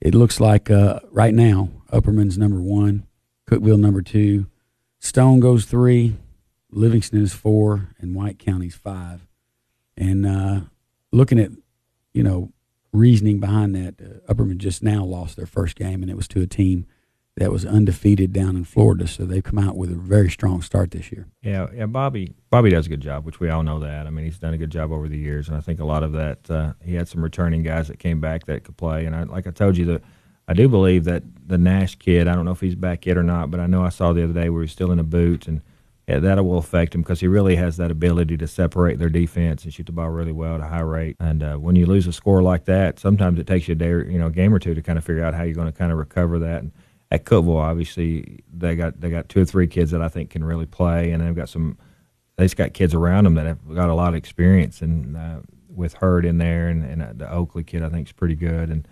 [0.01, 3.07] It looks like uh, right now Upperman's number one,
[3.51, 4.47] Cookeville number two,
[5.01, 6.17] Stone goes three,
[6.71, 9.27] Livingston is four, and White County's five.
[9.97, 10.61] And uh,
[11.11, 11.51] looking at,
[12.13, 12.53] you know,
[12.93, 16.43] reasoning behind that, uh, Upperman just now lost their first game, and it was to
[16.43, 16.87] a team
[17.37, 19.07] that was undefeated down in Florida.
[19.07, 21.29] So they've come out with a very strong start this year.
[21.43, 21.87] Yeah, yeah.
[21.87, 24.07] Bobby, Bobby does a good job, which we all know that.
[24.07, 26.03] I mean, he's done a good job over the years, and I think a lot
[26.03, 29.07] of that uh, he had some returning guys that came back that could play.
[29.07, 30.03] And I, like I told you, that
[30.49, 32.27] I do believe that the Nash kid.
[32.29, 34.25] I don't know if he's back yet or not, but I know I saw the
[34.25, 35.63] other day where he's still in a boot, and
[36.09, 39.63] yeah, that will affect him because he really has that ability to separate their defense
[39.63, 41.17] and shoot the ball really well at a high rate.
[41.21, 43.91] And uh, when you lose a score like that, sometimes it takes you a day,
[43.91, 45.71] or, you know, a game or two to kind of figure out how you're going
[45.71, 46.63] to kind of recover that.
[46.63, 46.73] And
[47.11, 50.45] at Cookeville, obviously, they got they got two or three kids that I think can
[50.45, 51.77] really play, and they've got some.
[52.37, 55.95] they've got kids around them that have got a lot of experience, and uh, with
[55.95, 58.89] Hurd in there, and, and uh, the Oakley kid I think is pretty good, and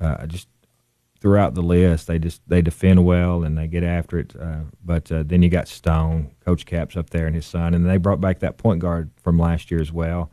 [0.00, 0.48] uh, just
[1.20, 4.34] throughout the list, they just they defend well and they get after it.
[4.40, 7.88] Uh, but uh, then you got Stone, Coach Caps up there, and his son, and
[7.88, 10.30] they brought back that point guard from last year as well.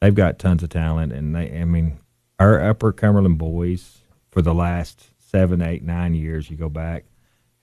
[0.00, 1.98] They've got tons of talent, and they I mean
[2.38, 3.98] our Upper Cumberland boys
[4.30, 7.04] for the last seven, eight, nine years, you go back,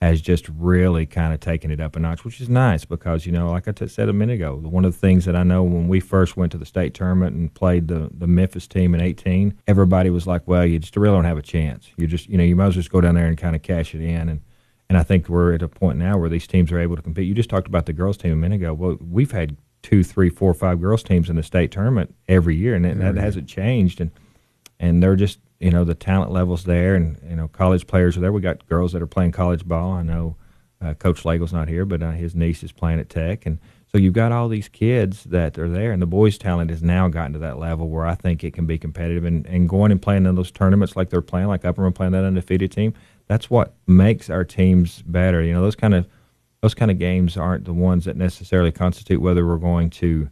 [0.00, 3.32] has just really kind of taken it up a notch, which is nice because you
[3.32, 5.64] know, like I t- said a minute ago, one of the things that I know
[5.64, 9.00] when we first went to the state tournament and played the the Memphis team in
[9.00, 11.90] '18, everybody was like, "Well, you just really don't have a chance.
[11.96, 13.62] You just, you know, you might as well just go down there and kind of
[13.62, 14.40] cash it in." And
[14.88, 17.26] and I think we're at a point now where these teams are able to compete.
[17.26, 18.72] You just talked about the girls team a minute ago.
[18.72, 22.74] Well, we've had two, three, four, five girls teams in the state tournament every year,
[22.74, 24.00] and that, that hasn't changed.
[24.00, 24.12] And
[24.78, 28.20] and they're just you know the talent levels there, and you know college players are
[28.20, 28.32] there.
[28.32, 29.92] We got girls that are playing college ball.
[29.92, 30.36] I know
[30.82, 33.58] uh, Coach Lagel's not here, but uh, his niece is playing at Tech, and
[33.90, 37.08] so you've got all these kids that are there, and the boys' talent has now
[37.08, 40.02] gotten to that level where I think it can be competitive, and, and going and
[40.02, 42.92] playing in those tournaments like they're playing, like Upperman playing that undefeated team.
[43.26, 45.42] That's what makes our teams better.
[45.42, 46.06] You know those kind of
[46.60, 50.28] those kind of games aren't the ones that necessarily constitute whether we're going to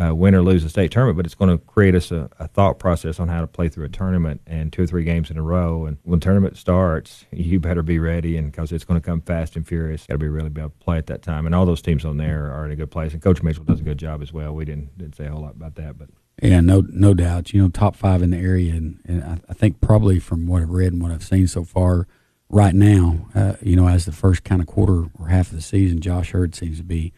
[0.00, 2.48] uh, win or lose a state tournament, but it's going to create us a, a,
[2.48, 5.36] thought process on how to play through a tournament and two or three games in
[5.36, 5.84] a row.
[5.84, 9.54] And when tournament starts, you better be ready, and because it's going to come fast
[9.54, 11.44] and furious, got to be really be able to play at that time.
[11.44, 13.12] And all those teams on there are in a good place.
[13.12, 14.54] And Coach Mitchell does a good job as well.
[14.54, 16.08] We didn't didn't say a whole lot about that, but
[16.42, 17.52] yeah, no no doubt.
[17.52, 20.62] You know, top five in the area, and, and I, I think probably from what
[20.62, 22.06] I've read and what I've seen so far,
[22.48, 25.62] right now, uh, you know, as the first kind of quarter or half of the
[25.62, 27.12] season, Josh Hurd seems to be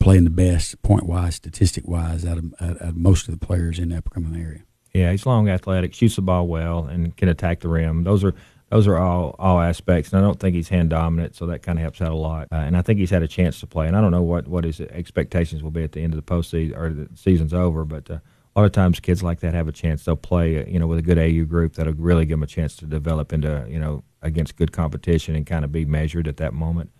[0.00, 3.78] playing the best point wise, statistic wise, out of, out of most of the players
[3.78, 4.62] in the Cumberland area.
[4.92, 8.02] Yeah, he's long, athletic, shoots the ball well, and can attack the rim.
[8.02, 8.34] Those are
[8.70, 11.78] those are all all aspects, and I don't think he's hand dominant, so that kind
[11.78, 12.48] of helps out a lot.
[12.50, 14.48] Uh, and I think he's had a chance to play, and I don't know what
[14.48, 17.84] what his expectations will be at the end of the postseason or the season's over,
[17.84, 18.18] but uh,
[18.54, 20.04] a lot of times kids like that have a chance.
[20.04, 22.48] They'll play, uh, you know, with a good AAU group that'll really give them a
[22.48, 26.38] chance to develop into, you know, against good competition and kind of be measured at
[26.38, 26.90] that moment.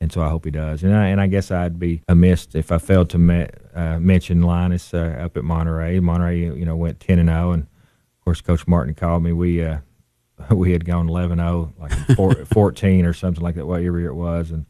[0.00, 0.82] And so I hope he does.
[0.82, 4.42] And I, and I guess I'd be amiss if I failed to me, uh, mention
[4.42, 6.00] Linus uh, up at Monterey.
[6.00, 9.32] Monterey, you know, went ten and zero, and of course, Coach Martin called me.
[9.32, 9.78] We uh,
[10.50, 14.50] we had gone 11-0, like 14 or something like that, whatever year it was.
[14.50, 14.66] And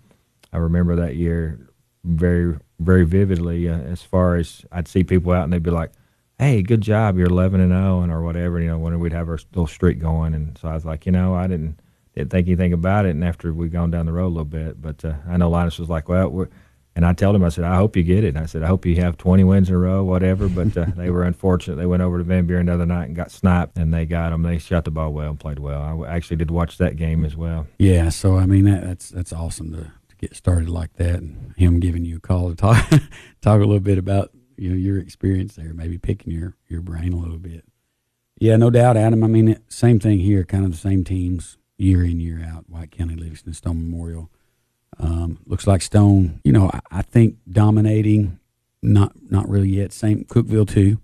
[0.53, 1.69] I remember that year
[2.05, 5.93] very, very vividly uh, as far as I'd see people out and they'd be like,
[6.39, 9.29] hey, good job, you're 11 and 0 and or whatever, you know, when we'd have
[9.29, 10.35] our little streak going.
[10.35, 11.81] And so I was like, you know, I didn't,
[12.17, 13.11] didn't think anything about it.
[13.11, 15.79] And after we'd gone down the road a little bit, but uh, I know Linus
[15.79, 16.49] was like, well, we're,
[16.97, 18.29] and I told him, I said, I hope you get it.
[18.29, 20.49] And I said, I hope you have 20 wins in a row, whatever.
[20.49, 21.77] But uh, they were unfortunate.
[21.77, 24.31] They went over to Van Buren the other night and got sniped, and they got
[24.31, 24.43] them.
[24.43, 26.05] They shot the ball well and played well.
[26.05, 27.67] I actually did watch that game as well.
[27.79, 31.53] Yeah, so I mean that, that's that's awesome to, to get started like that, and
[31.59, 32.89] him giving you a call to talk
[33.43, 37.13] talk a little bit about you know your experience there, maybe picking your your brain
[37.13, 37.65] a little bit.
[38.39, 39.23] Yeah, no doubt, Adam.
[39.23, 40.45] I mean, same thing here.
[40.45, 42.69] Kind of the same teams year in year out.
[42.69, 44.31] White County, Livingston, Stone Memorial.
[44.99, 48.39] Um, looks like Stone, you know, I, I, think dominating,
[48.83, 49.93] not not really yet.
[49.93, 51.01] Same Cookeville too.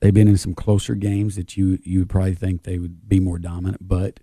[0.00, 3.18] They've been in some closer games that you you would probably think they would be
[3.18, 4.20] more dominant, but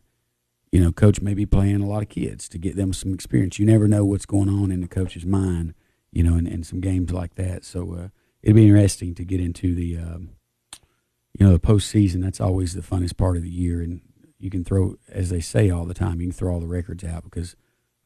[0.71, 3.59] you know, coach may be playing a lot of kids to get them some experience.
[3.59, 5.73] You never know what's going on in the coach's mind,
[6.11, 7.65] you know, in, in some games like that.
[7.65, 8.07] So uh,
[8.43, 10.29] it'd be interesting to get into the, um,
[11.37, 12.21] you know, the postseason.
[12.21, 14.01] That's always the funnest part of the year, and
[14.39, 17.03] you can throw, as they say all the time, you can throw all the records
[17.03, 17.55] out because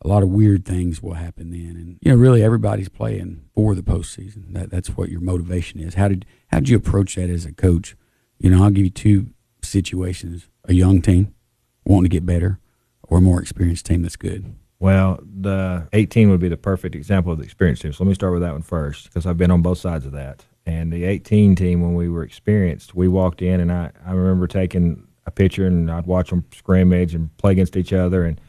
[0.03, 1.75] a lot of weird things will happen then.
[1.77, 4.53] And you know, really, everybody's playing for the postseason.
[4.53, 5.93] That that's what your motivation is.
[5.93, 7.95] How did how did you approach that as a coach?
[8.39, 9.27] You know, I'll give you two
[9.61, 11.33] situations: a young team
[11.85, 12.59] wanting to get better,
[13.03, 14.55] or a more experienced team that's good.
[14.79, 17.93] Well, the 18 would be the perfect example of the experienced team.
[17.93, 20.11] So let me start with that one first because I've been on both sides of
[20.11, 20.43] that.
[20.65, 24.45] And the 18 team, when we were experienced, we walked in and I, I remember
[24.45, 28.25] taking a pitcher, and I'd watch them scrimmage and play against each other.
[28.25, 28.39] And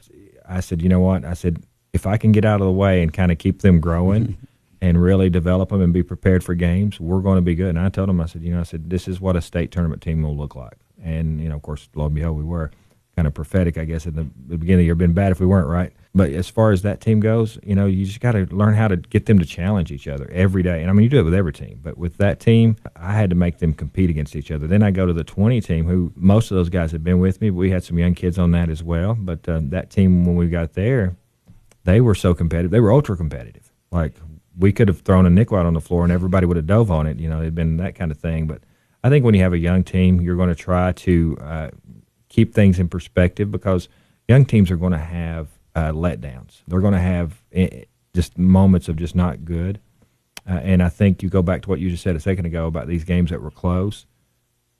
[0.48, 1.24] I said, you know what?
[1.24, 3.80] I said, if I can get out of the way and kind of keep them
[3.80, 4.36] growing
[4.80, 7.70] and really develop them and be prepared for games, we're going to be good.
[7.70, 9.70] And I told them, I said, you know, I said, this is what a state
[9.70, 10.78] tournament team will look like.
[11.02, 12.70] And, you know, of course, lo and behold, we were
[13.14, 14.94] kind of prophetic, I guess, at the, the beginning of the year.
[14.94, 15.92] Been bad if we weren't, right?
[16.16, 18.86] But as far as that team goes, you know, you just got to learn how
[18.86, 20.80] to get them to challenge each other every day.
[20.80, 23.30] And I mean, you do it with every team, but with that team, I had
[23.30, 24.68] to make them compete against each other.
[24.68, 27.40] Then I go to the 20 team, who most of those guys had been with
[27.40, 27.50] me.
[27.50, 29.14] We had some young kids on that as well.
[29.14, 31.16] But uh, that team, when we got there,
[31.82, 32.70] they were so competitive.
[32.70, 33.72] They were ultra competitive.
[33.90, 34.14] Like,
[34.56, 36.92] we could have thrown a nickel out on the floor and everybody would have dove
[36.92, 37.18] on it.
[37.18, 38.46] You know, it'd been that kind of thing.
[38.46, 38.62] But
[39.02, 41.70] I think when you have a young team, you're going to try to uh,
[42.28, 43.88] keep things in perspective because
[44.28, 46.62] young teams are going to have uh, letdowns.
[46.66, 47.84] They're going to have eh,
[48.14, 49.80] just moments of just not good.
[50.48, 52.66] Uh, and I think you go back to what you just said a second ago
[52.66, 54.06] about these games that were close.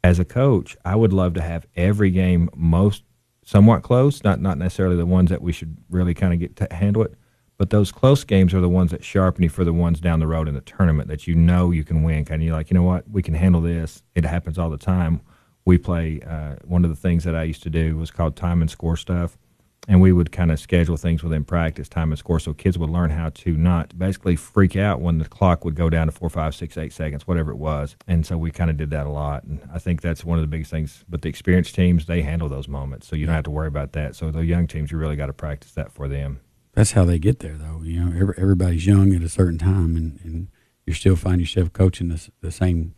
[0.03, 3.03] As a coach, I would love to have every game most
[3.45, 6.69] somewhat close, not not necessarily the ones that we should really kind of get to
[6.71, 7.15] handle it,
[7.57, 10.27] but those close games are the ones that sharpen you for the ones down the
[10.27, 12.27] road in the tournament that you know you can win.
[12.27, 14.03] Kind of you're like, you know what, we can handle this.
[14.15, 15.23] It happens all the time.
[15.65, 16.21] We play.
[16.21, 18.99] Uh, one of the things that I used to do was called time and score
[18.99, 19.39] stuff
[19.87, 22.91] and we would kind of schedule things within practice time and score so kids would
[22.91, 26.31] learn how to not basically freak out when the clock would go down to four
[26.31, 27.97] five six eight seconds whatever it was.
[28.07, 29.45] And so we kind of did that a lot.
[29.45, 32.49] And i think that's one of the biggest things but the experienced teams they handle
[32.49, 33.07] those moments.
[33.07, 34.17] So you don't have to worry about that.
[34.17, 36.41] So the young teams you really got to practice that for them.
[36.73, 37.83] That's how they get there though.
[37.83, 40.49] You know every, everybody's young at a certain time and, and
[40.87, 42.95] you still find yourself coaching the, the same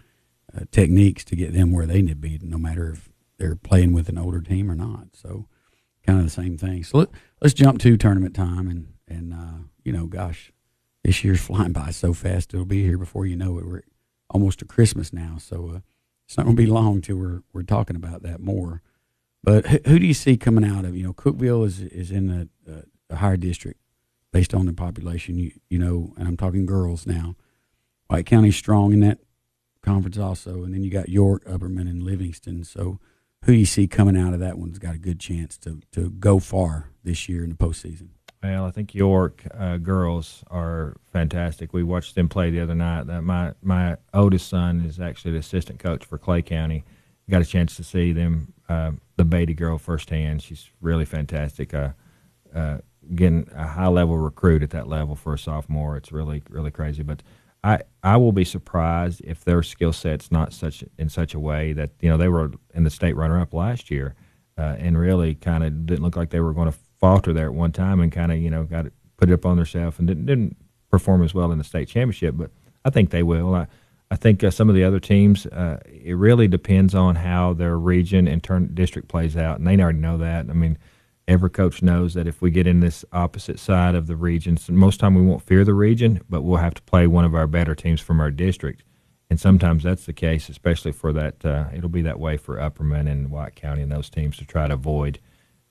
[0.55, 3.92] uh, techniques to get them where they need to be no matter if they're playing
[3.92, 5.09] with an older team or not.
[5.12, 5.46] So
[6.07, 6.85] kind of the same thing.
[6.85, 7.09] So let,
[7.42, 10.53] us jump to tournament time, and and uh, you know, gosh,
[11.05, 12.55] this year's flying by so fast.
[12.55, 13.66] It'll be here before you know it.
[13.66, 13.83] We're
[14.31, 15.81] almost to Christmas now, so uh,
[16.27, 18.83] it's not going to be long till we're we're talking about that more.
[19.42, 22.31] But who, who, do you see coming out of you know Cookeville is is in
[22.31, 23.81] a, a, a higher district
[24.33, 25.38] based on the population.
[25.38, 27.37] You you know, and I'm talking girls now.
[28.09, 29.19] White County's strong in that
[29.83, 32.64] conference also, and then you got York, Upperman, and Livingston.
[32.64, 33.01] So
[33.44, 36.38] who you see coming out of that one's got a good chance to, to go
[36.38, 38.09] far this year in the postseason?
[38.42, 41.72] Well, I think York uh, girls are fantastic.
[41.72, 43.07] We watched them play the other night.
[43.07, 46.85] That my my oldest son is actually the assistant coach for Clay County.
[47.29, 50.42] Got a chance to see them, uh, the Beatty girl firsthand.
[50.42, 51.75] She's really fantastic.
[51.75, 51.90] Uh,
[52.55, 52.79] uh,
[53.14, 55.96] getting a high level recruit at that level for a sophomore.
[55.96, 57.22] It's really really crazy, but.
[57.66, 61.72] I, I will be surprised if their skill set's not such in such a way
[61.72, 64.14] that you know they were in the state runner up last year,
[64.57, 67.55] uh, and really kind of didn't look like they were going to falter there at
[67.55, 70.07] one time, and kind of you know got it put it up on themselves and
[70.07, 70.57] didn't didn't
[70.92, 72.37] perform as well in the state championship.
[72.37, 72.52] But
[72.85, 73.52] I think they will.
[73.52, 73.66] I,
[74.12, 77.76] I think uh, some of the other teams, uh, it really depends on how their
[77.76, 80.48] region and turn district plays out, and they already know that.
[80.48, 80.79] I mean
[81.29, 85.01] every coach knows that if we get in this opposite side of the region, most
[85.01, 87.75] time we won't fear the region, but we'll have to play one of our better
[87.75, 88.83] teams from our district.
[89.29, 91.45] And sometimes that's the case, especially for that.
[91.45, 94.69] Uh, it'll be that way for Upperman and White County and those teams to try
[94.69, 95.19] to avoid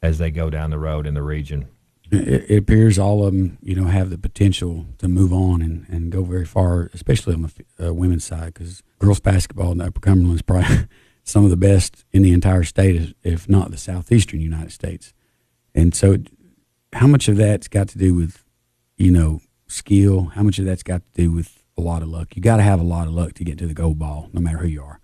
[0.01, 1.67] as they go down the road in the region.
[2.11, 5.85] It, it appears all of them, you know, have the potential to move on and,
[5.89, 10.01] and go very far, especially on the uh, women's side, because girls basketball in Upper
[10.01, 10.87] Cumberland is probably
[11.23, 15.13] some of the best in the entire state, if not the southeastern United States.
[15.75, 16.17] And so,
[16.93, 18.43] how much of that's got to do with,
[18.97, 20.31] you know, skill?
[20.33, 22.35] How much of that's got to do with a lot of luck?
[22.35, 24.39] You got to have a lot of luck to get to the gold ball, no
[24.39, 25.01] matter who you are.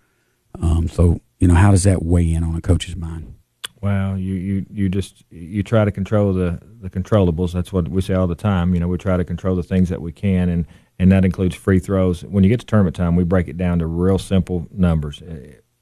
[0.59, 3.35] Um, so, you know, how does that weigh in on a coach's mind?
[3.81, 7.51] Well, you, you, you just you try to control the, the controllables.
[7.51, 8.73] That's what we say all the time.
[8.73, 10.65] You know, we try to control the things that we can, and,
[10.99, 12.23] and that includes free throws.
[12.23, 15.21] When you get to tournament time, we break it down to real simple numbers.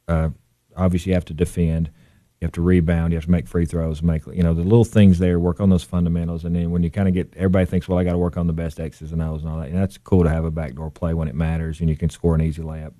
[0.07, 0.29] Uh,
[0.77, 1.91] obviously, you have to defend
[2.39, 4.85] you have to rebound, you have to make free throws, make you know the little
[4.85, 7.87] things there, work on those fundamentals, and then when you kind of get everybody thinks,
[7.87, 9.77] well, I got to work on the best X's and O's and all that, and
[9.77, 12.41] that's cool to have a backdoor play when it matters and you can score an
[12.41, 12.93] easy layup.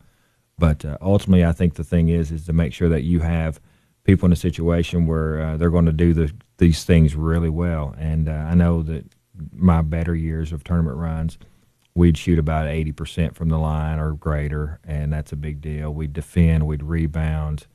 [0.58, 3.62] But uh, ultimately, I think the thing is is to make sure that you have
[4.04, 7.96] people in a situation where uh, they're going to do the, these things really well.
[7.98, 9.06] And uh, I know that
[9.54, 11.38] my better years of tournament runs,
[11.96, 15.94] we'd shoot about 80% from the line or greater, and that's a big deal.
[15.94, 17.68] We'd defend, we'd rebound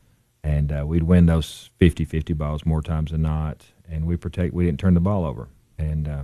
[0.44, 3.64] and uh, we'd win those 50-50 balls more times than not.
[3.90, 5.48] And we protect we didn't turn the ball over.
[5.78, 6.22] And uh,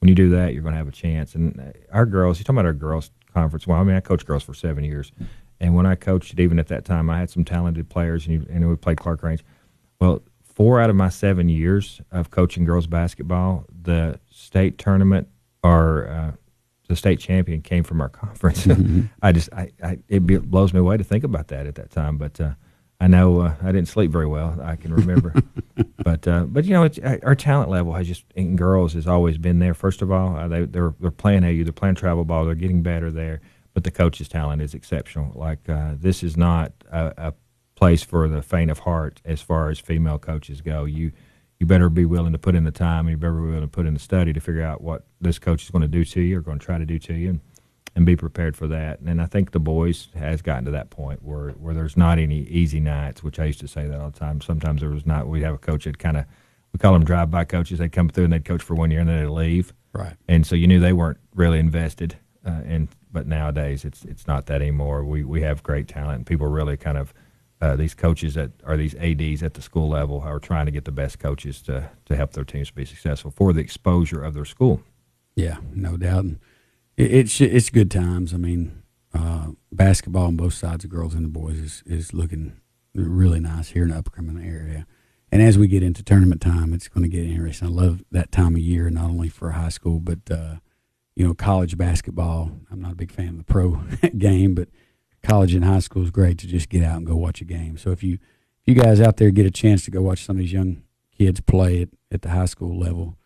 [0.00, 1.34] when you do that you're going to have a chance.
[1.34, 3.66] And uh, our girls you're talking about our girls conference?
[3.66, 5.12] Well i mean i coached girls for seven years.
[5.60, 8.46] And when i coached even at that time i had some talented players and, you,
[8.50, 9.42] and we played Clarkrange.
[10.00, 15.28] Well four out of my seven years of coaching girls basketball the state tournament
[15.62, 16.32] or uh,
[16.88, 18.66] the state champion came from our conference.
[18.66, 19.02] Mm-hmm.
[19.20, 22.16] i just I, I, it blows me away to think about that at that time.
[22.16, 22.52] But uh,
[23.00, 24.58] I know uh, I didn't sleep very well.
[24.60, 25.32] I can remember,
[26.02, 29.06] but uh, but you know, it's, uh, our talent level has just in girls has
[29.06, 29.74] always been there.
[29.74, 32.82] First of all, uh, they they're they're playing AAU, they're playing travel ball, they're getting
[32.82, 33.40] better there.
[33.72, 35.30] But the coach's talent is exceptional.
[35.36, 37.34] Like uh, this is not a, a,
[37.76, 40.84] place for the faint of heart as far as female coaches go.
[40.84, 41.12] You
[41.60, 43.68] you better be willing to put in the time, and you better be willing to
[43.68, 46.20] put in the study to figure out what this coach is going to do to
[46.20, 47.30] you or going to try to do to you.
[47.30, 47.40] And,
[47.94, 49.00] and be prepared for that.
[49.00, 52.40] And I think the boys has gotten to that point where where there's not any
[52.42, 54.40] easy nights, which I used to say that all the time.
[54.40, 55.28] Sometimes there was not.
[55.28, 56.24] We have a coach that kind of
[56.72, 57.78] we call them drive-by coaches.
[57.78, 59.72] They'd come through and they'd coach for one year and then they'd leave.
[59.92, 60.14] Right.
[60.28, 62.16] And so you knew they weren't really invested.
[62.44, 65.04] Uh, and but nowadays it's it's not that anymore.
[65.04, 66.16] We we have great talent.
[66.16, 67.12] and People really kind of
[67.60, 70.84] uh, these coaches that are these ADs at the school level are trying to get
[70.84, 74.44] the best coaches to to help their teams be successful for the exposure of their
[74.44, 74.82] school.
[75.34, 76.24] Yeah, no doubt.
[76.24, 76.38] And
[76.98, 78.34] it, it's it's good times.
[78.34, 78.82] I mean,
[79.14, 82.60] uh, basketball on both sides, the girls and the boys, is is looking
[82.94, 84.86] really nice here in the Upper Cumberland area.
[85.30, 87.68] And as we get into tournament time, it's going to get interesting.
[87.68, 90.56] I love that time of year, not only for high school, but uh,
[91.14, 92.50] you know, college basketball.
[92.70, 93.82] I'm not a big fan of the pro
[94.18, 94.68] game, but
[95.22, 97.76] college and high school is great to just get out and go watch a game.
[97.76, 100.36] So if you if you guys out there get a chance to go watch some
[100.36, 100.82] of these young
[101.16, 103.16] kids play at, at the high school level,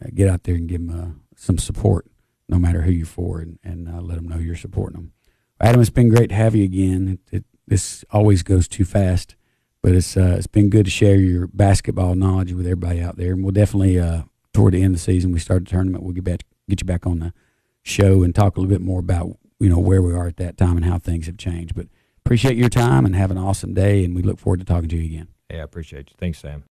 [0.00, 2.06] uh, get out there and give them uh, some support
[2.48, 5.12] no matter who you're for, and, and uh, let them know you're supporting them.
[5.60, 7.18] Adam, it's been great to have you again.
[7.30, 9.36] It, it, this always goes too fast,
[9.82, 13.32] but it's uh, it's been good to share your basketball knowledge with everybody out there.
[13.32, 16.04] And we'll definitely, uh, toward the end of the season, we start the tournament.
[16.04, 17.32] We'll get back get you back on the
[17.82, 20.56] show and talk a little bit more about you know where we are at that
[20.56, 21.74] time and how things have changed.
[21.74, 21.88] But
[22.24, 24.96] appreciate your time and have an awesome day, and we look forward to talking to
[24.96, 25.28] you again.
[25.50, 26.16] Yeah, I appreciate you.
[26.18, 26.64] Thanks, Sam.